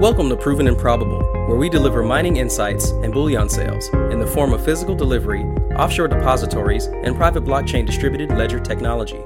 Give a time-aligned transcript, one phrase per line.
[0.00, 4.26] Welcome to Proven and Probable, where we deliver mining insights and bullion sales in the
[4.26, 5.42] form of physical delivery,
[5.76, 9.20] offshore depositories, and private blockchain distributed ledger technology.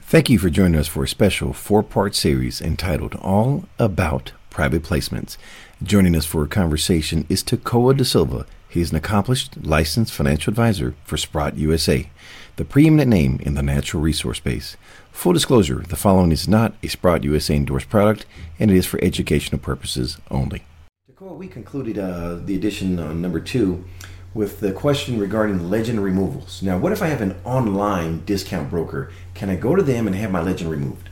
[0.00, 4.82] Thank you for joining us for a special four part series entitled All About Private
[4.82, 5.36] Placements.
[5.82, 8.46] Joining us for a conversation is Tekoa Da Silva.
[8.70, 12.08] He is an accomplished licensed financial advisor for Sprott USA,
[12.56, 14.76] the preeminent name in the natural resource space.
[15.10, 18.26] Full disclosure the following is not a Sprott USA endorsed product,
[18.58, 20.64] and it is for educational purposes only.
[21.10, 23.84] Tekoa, we concluded uh, the edition on number two
[24.34, 26.62] with the question regarding legend removals.
[26.62, 29.12] Now, what if I have an online discount broker?
[29.34, 31.10] Can I go to them and have my legend removed?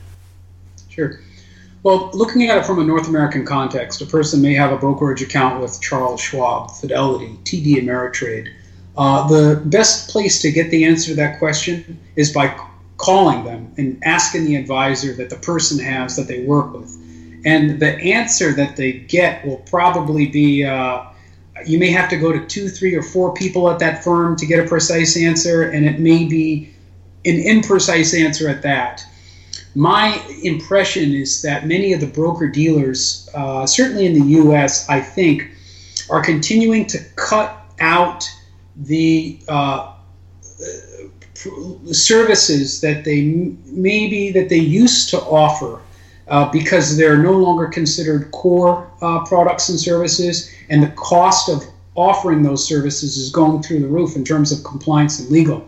[0.88, 1.20] Sure.
[1.82, 5.22] Well, looking at it from a North American context, a person may have a brokerage
[5.22, 8.52] account with Charles Schwab, Fidelity, TD Ameritrade.
[9.00, 12.54] Uh, the best place to get the answer to that question is by
[12.98, 16.94] calling them and asking the advisor that the person has that they work with.
[17.46, 21.04] And the answer that they get will probably be uh,
[21.64, 24.44] you may have to go to two, three, or four people at that firm to
[24.44, 26.70] get a precise answer, and it may be
[27.24, 29.02] an imprecise answer at that.
[29.74, 35.00] My impression is that many of the broker dealers, uh, certainly in the U.S., I
[35.00, 35.48] think,
[36.10, 38.28] are continuing to cut out
[38.76, 39.94] the uh,
[41.92, 43.22] services that they
[43.66, 45.80] maybe that they used to offer
[46.28, 51.64] uh, because they're no longer considered core uh, products and services, and the cost of
[51.96, 55.66] offering those services is going through the roof in terms of compliance and legal.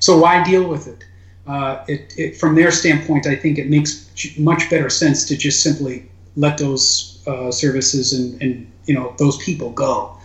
[0.00, 1.04] So why deal with it?
[1.46, 5.62] Uh, it, it from their standpoint, I think it makes much better sense to just
[5.62, 10.16] simply let those uh, services and, and you know those people go.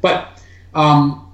[0.00, 0.40] But
[0.74, 1.31] um,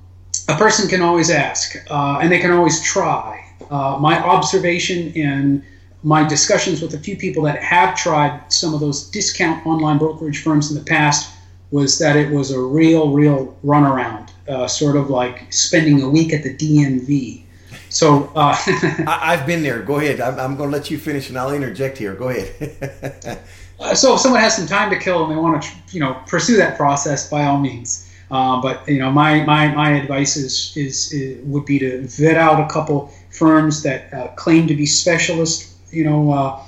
[0.48, 3.44] a person can always ask, uh, and they can always try.
[3.70, 5.62] Uh, my observation and
[6.02, 10.42] my discussions with a few people that have tried some of those discount online brokerage
[10.42, 11.34] firms in the past
[11.70, 16.32] was that it was a real, real runaround, uh, sort of like spending a week
[16.32, 17.42] at the DMV.
[17.90, 18.56] So uh,
[19.06, 19.82] I, have been there.
[19.82, 20.20] Go ahead.
[20.20, 22.14] I'm, I'm going to let you finish, and I'll interject here.
[22.14, 23.40] Go ahead.
[23.80, 26.22] uh, so if someone has some time to kill and they want to, you know,
[26.26, 28.07] pursue that process, by all means.
[28.30, 32.36] Uh, but you know, my, my, my advice is, is, is would be to vet
[32.36, 36.62] out a couple firms that uh, claim to be specialist, you know, uh,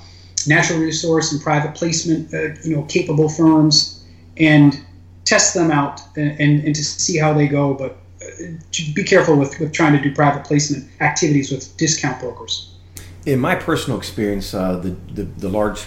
[0.47, 4.03] natural resource and private placement, uh, you know, capable firms,
[4.37, 4.83] and
[5.25, 7.75] test them out and, and, and to see how they go.
[7.75, 8.45] But uh,
[8.95, 12.73] be careful with, with trying to do private placement activities with discount brokers.
[13.27, 15.85] In my personal experience, the, the, the large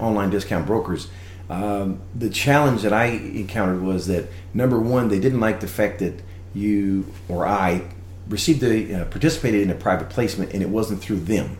[0.00, 1.08] online discount brokers
[1.50, 6.00] um, the challenge that I encountered was that number one, they didn't like the fact
[6.00, 6.20] that
[6.54, 7.82] you or I
[8.28, 11.56] received the uh, participated in a private placement and it wasn't through them.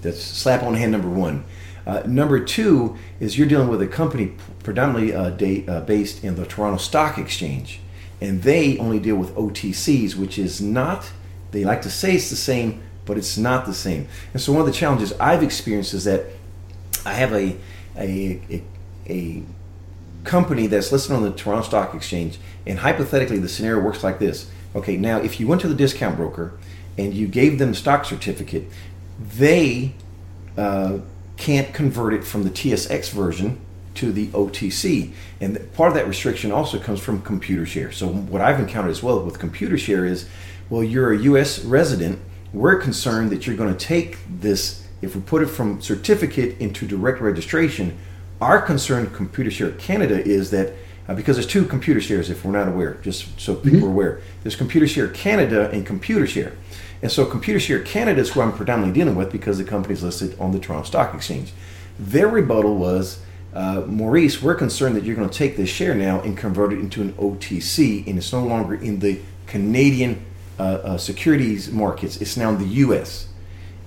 [0.00, 1.44] That's slap on hand number one.
[1.86, 6.46] Uh, number two is you're dealing with a company predominantly uh, uh, based in the
[6.46, 7.80] Toronto Stock Exchange,
[8.20, 11.10] and they only deal with OTCs, which is not.
[11.50, 14.06] They like to say it's the same, but it's not the same.
[14.32, 16.26] And so one of the challenges I've experienced is that
[17.04, 17.56] I have a
[17.96, 18.62] a, a
[19.08, 19.42] a
[20.24, 24.50] company that's listed on the Toronto Stock Exchange, and hypothetically the scenario works like this.
[24.74, 26.54] Okay, now if you went to the discount broker
[26.96, 28.64] and you gave them the stock certificate,
[29.18, 29.94] they
[30.56, 30.98] uh,
[31.36, 33.60] can't convert it from the TSX version
[33.94, 35.12] to the OTC.
[35.40, 37.92] And part of that restriction also comes from Computershare.
[37.92, 40.28] So what I've encountered as well with Computershare is,
[40.70, 41.64] well, you're a U.S.
[41.64, 42.20] resident.
[42.52, 44.86] We're concerned that you're going to take this.
[45.02, 47.98] If we put it from certificate into direct registration,
[48.42, 50.74] our concern, Computershare Canada, is that
[51.08, 53.86] uh, because there's two Computershares, if we're not aware, just so people mm-hmm.
[53.86, 56.54] are aware, there's Computershare Canada and Computershare.
[57.02, 60.38] And so Computershare Canada is who I'm predominantly dealing with because the company is listed
[60.38, 61.52] on the Toronto Stock Exchange.
[61.98, 63.22] Their rebuttal was,
[63.54, 66.78] uh, Maurice, we're concerned that you're going to take this share now and convert it
[66.78, 70.24] into an OTC, and it's no longer in the Canadian
[70.58, 72.20] uh, uh, securities markets.
[72.20, 73.28] It's now in the U.S.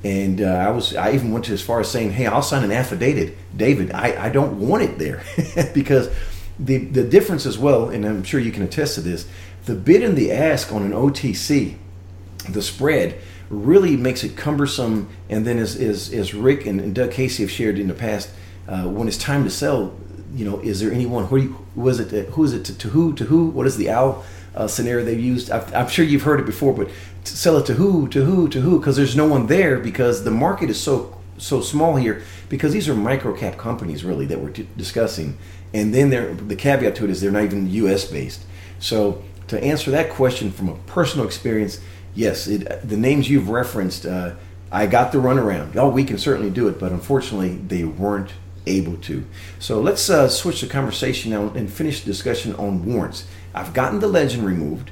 [0.06, 2.64] And uh, I was I even went to as far as saying, "Hey, I'll sign
[2.64, 3.92] an affidavit, David.
[3.92, 5.24] I, I don't want it there
[5.74, 6.10] because
[6.60, 9.28] the the difference as well, and I'm sure you can attest to this.
[9.66, 11.78] The bid and the ask on an OTC,
[12.48, 13.20] the spread
[13.50, 15.10] really makes it cumbersome.
[15.28, 18.30] And then as as, as Rick and, and Doug Casey have shared in the past,
[18.68, 19.98] uh, when it's time to sell,
[20.36, 21.26] you know, is there anyone?
[21.26, 22.10] Who, is it?
[22.10, 23.14] To, who is it to, to who?
[23.14, 23.48] To who?
[23.48, 24.24] What is the owl?
[24.56, 25.52] Uh, scenario they've used.
[25.52, 26.90] i am sure you've heard it before, but
[27.24, 28.80] sell it to who, to who, to who?
[28.80, 32.24] Because there's no one there because the market is so so small here.
[32.48, 35.38] Because these are micro cap companies really that we're t- discussing,
[35.74, 36.10] and then
[36.48, 38.06] the caveat to it is they're not even U.S.
[38.06, 38.46] based.
[38.80, 41.82] So to answer that question from a personal experience,
[42.14, 44.06] yes, it, the names you've referenced.
[44.06, 44.36] Uh,
[44.72, 45.76] I got the runaround.
[45.78, 48.34] Oh, we can certainly do it, but unfortunately, they weren't
[48.68, 49.26] able to.
[49.60, 53.26] So let's uh, switch the conversation now and finish the discussion on warrants.
[53.56, 54.92] I've gotten the legend removed,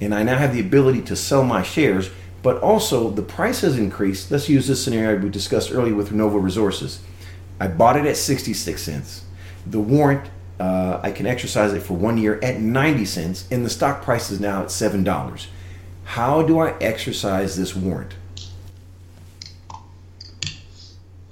[0.00, 2.10] and I now have the ability to sell my shares,
[2.42, 4.32] but also the price has increased.
[4.32, 7.00] Let's use this scenario we discussed earlier with Renova Resources.
[7.60, 9.24] I bought it at 66 cents.
[9.64, 10.28] The warrant,
[10.58, 14.30] uh, I can exercise it for one year at 90 cents, and the stock price
[14.30, 15.46] is now at $7.
[16.04, 18.14] How do I exercise this warrant?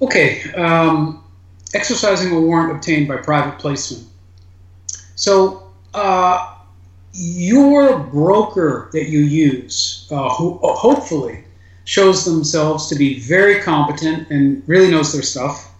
[0.01, 1.25] Okay, um,
[1.73, 4.07] exercising a warrant obtained by private placement.
[5.15, 6.55] So, uh,
[7.19, 11.43] your broker that you use, uh, who uh, hopefully
[11.83, 15.73] shows themselves to be very competent and really knows their stuff,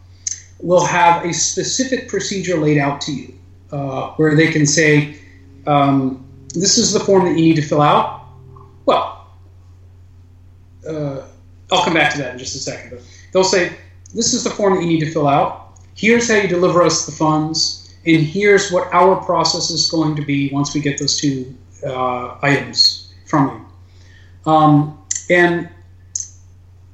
[0.59, 3.33] will have a specific procedure laid out to you
[3.71, 5.17] uh, where they can say,
[5.65, 8.25] um, This is the form that you need to fill out.
[8.85, 9.27] Well,
[10.87, 11.21] uh,
[11.71, 13.01] I'll come back to that in just a second, but
[13.31, 13.77] they'll say,
[14.13, 15.69] This is the form that you need to fill out
[15.99, 20.21] here's how you deliver us the funds, and here's what our process is going to
[20.21, 21.53] be once we get those two
[21.85, 23.65] uh, items from
[24.45, 24.51] you.
[24.51, 24.97] Um,
[25.29, 25.69] and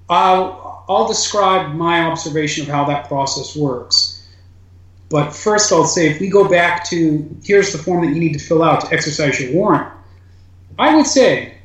[0.09, 4.27] I'll, I'll describe my observation of how that process works.
[5.09, 8.33] But first, I'll say if we go back to here's the form that you need
[8.33, 9.87] to fill out to exercise your warrant,
[10.77, 11.55] I would say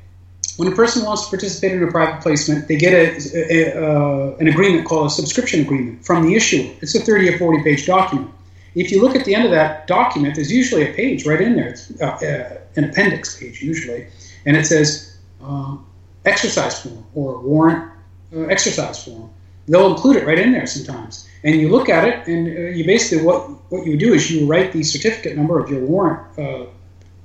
[0.56, 4.36] when a person wants to participate in a private placement, they get a, a, a,
[4.36, 6.70] an agreement called a subscription agreement from the issuer.
[6.82, 8.30] It's a 30 or 40 page document.
[8.74, 11.56] If you look at the end of that document, there's usually a page right in
[11.56, 11.68] there.
[11.68, 14.06] It's uh, uh, an appendix page usually,
[14.46, 15.76] and it says uh,
[16.24, 17.90] exercise form or warrant
[18.34, 19.30] uh, exercise form.
[19.66, 21.28] They'll include it right in there sometimes.
[21.44, 24.46] And you look at it, and uh, you basically what what you do is you
[24.46, 26.66] write the certificate number of your warrant uh,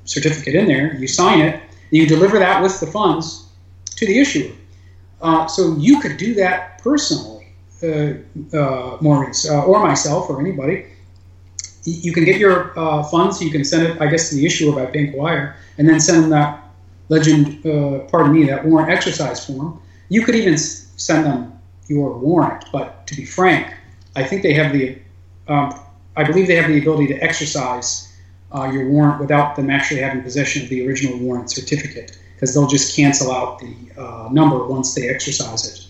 [0.06, 0.96] certificate in there.
[0.96, 1.62] You sign it
[1.92, 3.48] you deliver that with the funds
[3.96, 4.52] to the issuer.
[5.22, 7.48] Uh, so you could do that personally,
[7.84, 10.86] uh, uh, Maurice, or myself, or anybody.
[11.86, 13.42] You can get your uh, funds.
[13.42, 16.24] You can send it, I guess, to the issuer by bank wire, and then send
[16.24, 16.64] them that
[17.10, 17.66] legend.
[17.66, 19.80] Uh, pardon me, that warrant exercise form.
[20.10, 22.66] You could even send them your warrant.
[22.72, 23.74] But to be frank,
[24.16, 24.98] I think they have the,
[25.48, 25.80] um,
[26.16, 28.12] I believe they have the ability to exercise
[28.52, 32.68] uh, your warrant without them actually having possession of the original warrant certificate because they'll
[32.68, 35.86] just cancel out the uh, number once they exercise it.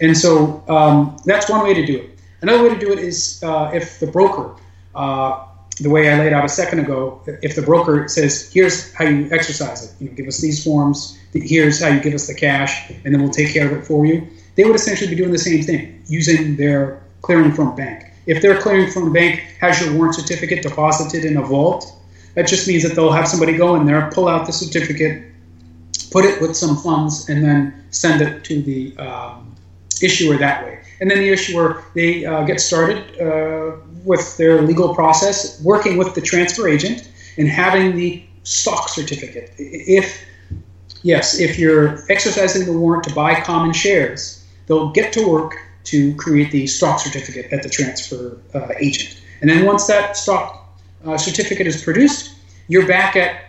[0.00, 2.18] And so um, that's one way to do it.
[2.40, 4.54] Another way to do it is uh, if the broker,
[4.98, 5.44] uh,
[5.80, 9.28] the way I laid out a second ago, if the broker says, "Here's how you
[9.30, 9.90] exercise it.
[10.00, 11.16] You know, give us these forms.
[11.32, 14.04] Here's how you give us the cash, and then we'll take care of it for
[14.04, 18.06] you." They would essentially be doing the same thing using their clearing firm bank.
[18.26, 21.94] If their clearing firm bank has your warrant certificate deposited in a vault,
[22.34, 25.22] that just means that they'll have somebody go in there, pull out the certificate,
[26.10, 29.54] put it with some funds, and then send it to the um,
[30.02, 30.80] issuer that way.
[31.00, 36.14] And then the issuer, they uh, get started uh, with their legal process, working with
[36.14, 39.52] the transfer agent and having the stock certificate.
[39.58, 40.24] If
[41.02, 46.14] yes, if you're exercising the warrant to buy common shares, they'll get to work to
[46.16, 49.22] create the stock certificate at the transfer uh, agent.
[49.40, 52.34] And then once that stock uh, certificate is produced,
[52.66, 53.44] you're back at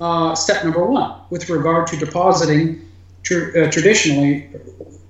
[0.00, 2.88] uh, step number one with regard to depositing
[3.22, 4.48] tr- uh, traditionally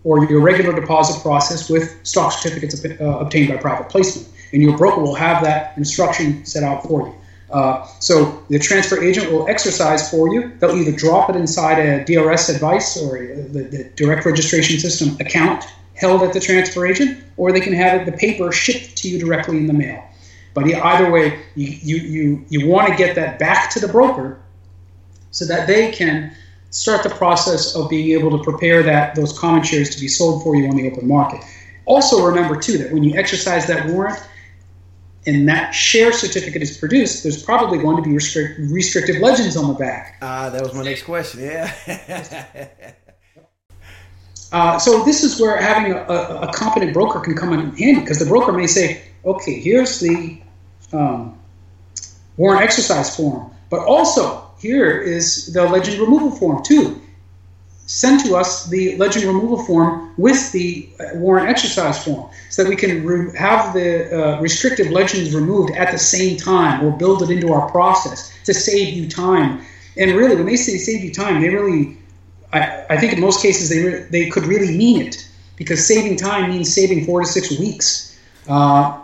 [0.04, 4.28] or your regular deposit process with stock certificates uh, obtained by private placement.
[4.52, 7.14] And your broker will have that instruction set out for you.
[7.50, 10.52] Uh, so the transfer agent will exercise for you.
[10.58, 15.64] They'll either drop it inside a DRS advice or the, the direct registration system account
[15.94, 19.18] held at the transfer agent, or they can have it, the paper shipped to you
[19.18, 20.04] directly in the mail.
[20.52, 24.40] But either way, you, you, you, you want to get that back to the broker
[25.30, 26.34] so that they can
[26.74, 30.42] start the process of being able to prepare that those common shares to be sold
[30.42, 31.40] for you on the open market.
[31.86, 34.18] Also remember too that when you exercise that warrant
[35.24, 39.68] and that share certificate is produced, there's probably going to be restrict, restrictive legends on
[39.68, 40.18] the back.
[40.20, 41.42] Ah, uh, that was my next question.
[41.42, 41.72] Yeah.
[44.52, 48.00] uh, so this is where having a, a, a competent broker can come in handy
[48.00, 50.40] because the broker may say, okay, here's the
[50.92, 51.38] um,
[52.36, 53.52] warrant exercise form.
[53.70, 56.84] But also, here is the legend removal form, too.
[57.86, 62.70] Send to us the legend removal form with the uh, warrant exercise form so that
[62.70, 67.22] we can re- have the uh, restrictive legends removed at the same time or build
[67.24, 69.60] it into our process to save you time.
[69.98, 71.98] And really, when they say save you time, they really,
[72.54, 76.16] I, I think in most cases, they, re- they could really mean it because saving
[76.16, 78.18] time means saving four to six weeks.
[78.48, 79.03] Uh,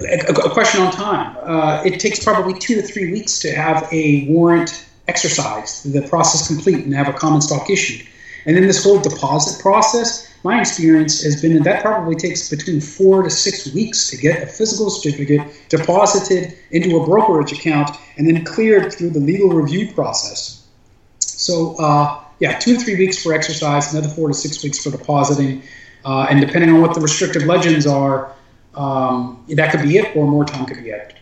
[0.00, 1.36] a, a question on time.
[1.42, 6.46] Uh, it takes probably two to three weeks to have a warrant exercised, the process
[6.46, 8.06] complete, and have a common stock issued.
[8.46, 12.80] And then this whole deposit process, my experience has been that that probably takes between
[12.80, 18.26] four to six weeks to get a physical certificate deposited into a brokerage account and
[18.26, 20.66] then cleared through the legal review process.
[21.20, 24.90] So, uh, yeah, two to three weeks for exercise, another four to six weeks for
[24.90, 25.62] depositing.
[26.04, 28.34] Uh, and depending on what the restrictive legends are,
[28.76, 31.16] um, that could be it, or more time could be added.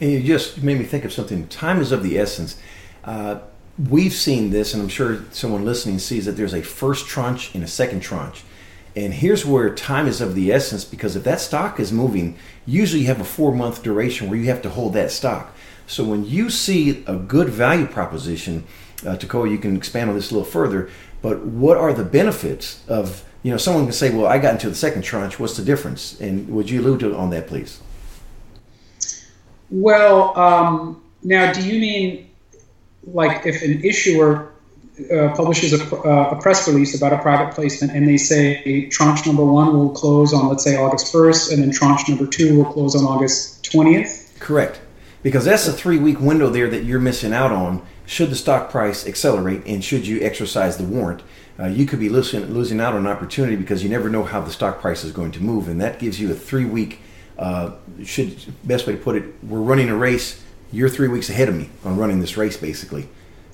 [0.00, 1.46] And you just made me think of something.
[1.48, 2.60] Time is of the essence.
[3.04, 3.40] Uh,
[3.88, 7.62] we've seen this, and I'm sure someone listening sees that there's a first tranche and
[7.64, 8.42] a second tranche.
[8.94, 13.02] And here's where time is of the essence because if that stock is moving, usually
[13.02, 15.54] you have a four month duration where you have to hold that stock.
[15.86, 18.64] So when you see a good value proposition,
[19.06, 20.90] uh, Tekoa, you can expand on this a little further.
[21.22, 24.68] But what are the benefits of you know someone can say, well, I got into
[24.68, 25.38] the second tranche.
[25.38, 26.20] What's the difference?
[26.20, 27.80] And would you allude to on that, please?
[29.70, 32.30] Well, um, now, do you mean
[33.04, 34.52] like if an issuer
[35.10, 39.26] uh, publishes a, uh, a, press release about a private placement and they say tranche
[39.26, 42.70] number one will close on, let's say, August 1st, and then tranche number two will
[42.70, 44.38] close on August 20th?
[44.38, 44.80] Correct.
[45.22, 48.70] Because that's a three week window there that you're missing out on should the stock
[48.70, 51.22] price accelerate and should you exercise the warrant.
[51.58, 54.40] Uh, you could be losing, losing out on an opportunity because you never know how
[54.40, 55.68] the stock price is going to move.
[55.68, 57.00] And that gives you a three week,
[57.38, 57.72] uh,
[58.04, 60.42] should best way to put it, we're running a race.
[60.72, 63.08] You're three weeks ahead of me on running this race, basically.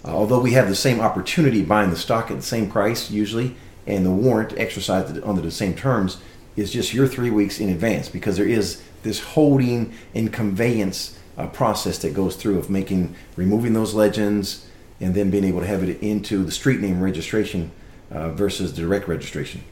[0.04, 3.56] Uh, although we have the same opportunity buying the stock at the same price usually,
[3.86, 6.18] and the warrant exercised under the same terms
[6.56, 11.46] is just your three weeks in advance because there is this holding and conveyance uh,
[11.46, 14.66] process that goes through of making removing those legends
[15.00, 17.70] and then being able to have it into the street name registration
[18.10, 19.62] uh, versus direct registration.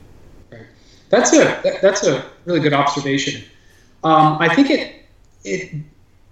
[1.09, 3.45] That's a that's a really good observation.
[4.03, 5.05] Um, I think it
[5.45, 5.75] it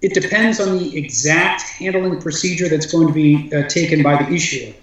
[0.02, 4.30] it depends on the exact handling procedure that's going to be uh, taken by the
[4.32, 4.74] issuer.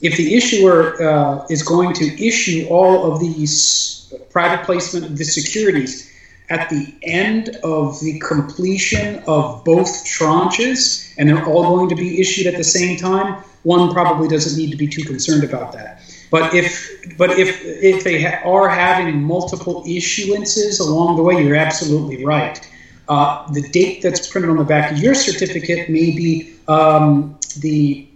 [0.00, 5.24] If the issuer uh, is going to issue all of these private placement of the
[5.24, 6.10] securities
[6.50, 12.20] at the end of the completion of both tranches, and they're all going to be
[12.20, 16.02] issued at the same time, one probably doesn't need to be too concerned about that.
[16.32, 21.54] But if but if if they ha- are having multiple issuances along the way, you're
[21.54, 22.58] absolutely right.
[23.06, 28.08] Uh, the date that's printed on the back of your certificate may be um, the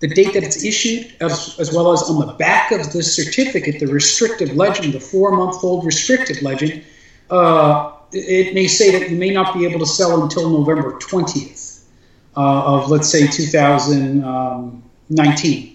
[0.00, 3.80] the date that it's issued, as, as, well as on the back of the certificate,
[3.80, 6.84] the restrictive legend, the four-month-old restrictive legend.
[7.30, 11.84] Uh, it may say that you may not be able to sell until November 20th
[12.36, 15.73] uh, of, let's say, 2019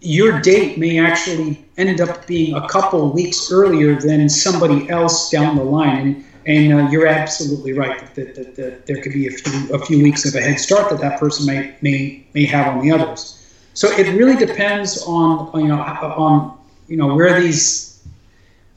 [0.00, 5.56] your date may actually end up being a couple weeks earlier than somebody else down
[5.56, 6.24] the line.
[6.46, 9.78] And, and uh, you're absolutely right that, that, that, there could be a few, a
[9.84, 12.90] few weeks of a head start that that person may, may, may have on the
[12.90, 13.36] others.
[13.74, 18.02] So it really depends on, you know, on, you know, where these,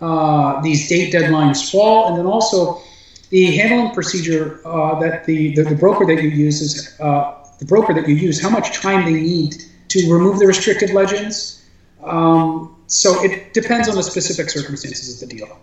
[0.02, 2.10] uh, these date deadlines fall.
[2.10, 2.82] And then also
[3.30, 7.66] the handling procedure uh, that the, the, the, broker that you use is, uh, the
[7.66, 9.56] broker that you use, how much time they need
[9.94, 11.64] to remove the restricted legends.
[12.04, 15.60] Um, so it depends on the specific circumstances of the deal.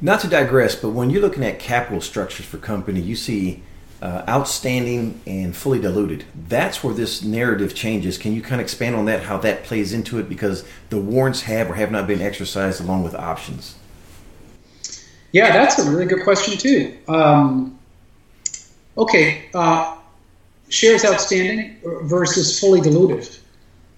[0.00, 3.62] Not to digress, but when you're looking at capital structures for company, you see
[4.00, 6.24] uh, outstanding and fully diluted.
[6.48, 8.16] That's where this narrative changes.
[8.16, 10.28] Can you kind of expand on that, how that plays into it?
[10.28, 13.76] Because the warrants have or have not been exercised along with options.
[15.32, 16.96] Yeah, that's a really good question, too.
[17.06, 17.78] Um,
[18.96, 19.96] okay, uh,
[20.70, 23.28] shares outstanding versus fully diluted.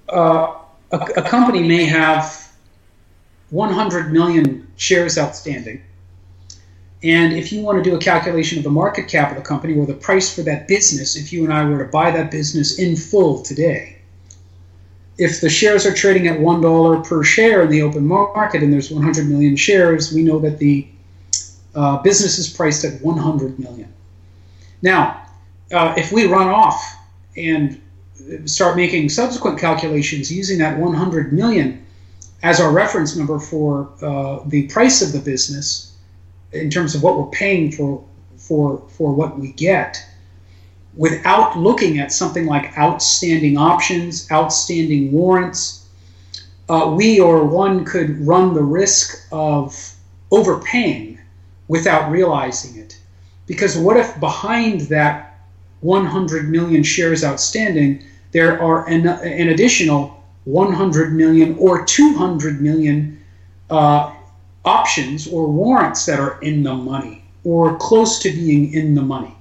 [0.08, 0.58] Uh,
[0.90, 2.50] a, a, company may have
[3.50, 5.82] 100 million shares outstanding.
[7.02, 9.74] And if you want to do a calculation of the market cap of the company
[9.74, 12.78] or the price for that business, if you and I were to buy that business
[12.78, 13.98] in full today,
[15.18, 18.90] if the shares are trading at $1 per share in the open market and there's
[18.90, 20.86] 100 million shares, we know that the
[21.74, 23.92] uh, business is priced at 100 million.
[24.80, 25.21] Now,
[25.72, 26.96] uh, if we run off
[27.36, 27.80] and
[28.44, 31.84] start making subsequent calculations using that 100 million
[32.42, 35.96] as our reference number for uh, the price of the business
[36.52, 38.04] in terms of what we're paying for
[38.36, 40.04] for for what we get
[40.94, 45.82] without looking at something like outstanding options outstanding warrants
[46.68, 49.94] uh, we or one could run the risk of
[50.30, 51.18] overpaying
[51.68, 52.98] without realizing it.
[53.46, 55.31] Because what if behind that
[55.82, 63.22] 100 million shares outstanding, there are an, an additional 100 million or 200 million
[63.70, 64.14] uh,
[64.64, 69.36] options or warrants that are in the money or close to being in the money.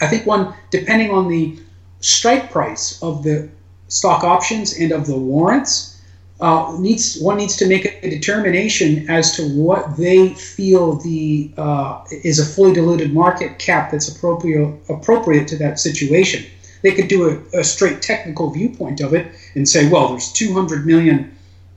[0.00, 1.58] I think one, depending on the
[2.00, 3.48] strike price of the
[3.88, 5.91] stock options and of the warrants,
[6.42, 12.02] uh, needs one needs to make a determination as to what they feel the uh,
[12.10, 16.44] is a fully diluted market cap that's appropriate appropriate to that situation.
[16.82, 20.84] They could do a, a straight technical viewpoint of it and say, well, there's 200
[20.84, 21.30] million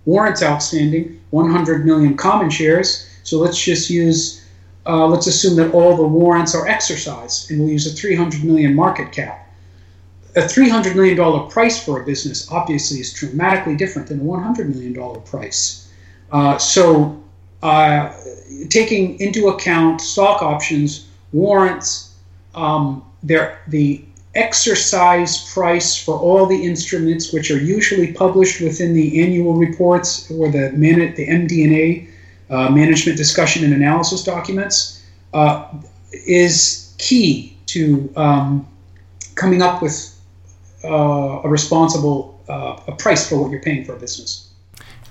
[0.05, 4.41] warrants outstanding, 100 million common shares, so let's just use
[4.87, 8.73] uh, let's assume that all the warrants are exercised, and we'll use a 300 million
[8.73, 9.44] market cap
[10.35, 15.21] a $300 million price for a business obviously is dramatically different than a $100 million
[15.21, 15.89] price.
[16.31, 17.21] Uh, so,
[17.63, 18.13] uh,
[18.69, 22.15] taking into account stock options, warrants,
[22.53, 24.03] um, the
[24.35, 30.51] exercise price for all the instruments, which are usually published within the annual reports or
[30.51, 32.07] the, man- the MD&A,
[32.53, 35.67] uh, management discussion and analysis documents, uh,
[36.11, 38.67] is key to um,
[39.35, 40.14] coming up with
[40.85, 44.49] uh, a responsible uh, a price for what you're paying for a business.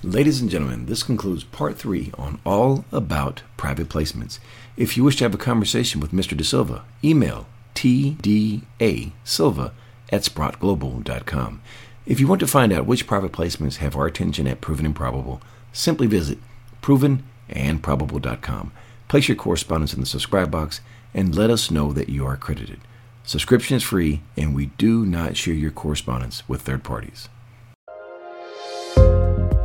[0.02, 4.38] Ladies and gentlemen, this concludes part three on all about private placements.
[4.76, 6.36] If you wish to have a conversation with Mr.
[6.36, 9.72] Da Silva, email tdasilva
[10.10, 11.62] at sprottglobal.com.
[12.06, 14.94] If you want to find out which private placements have our attention at Proven and
[14.94, 15.40] Probable,
[15.72, 16.38] simply visit
[16.82, 18.72] provenandprobable.com.
[19.08, 20.82] Place your correspondence in the subscribe box
[21.14, 22.80] and let us know that you are accredited.
[23.26, 27.30] Subscription is free, and we do not share your correspondence with third parties.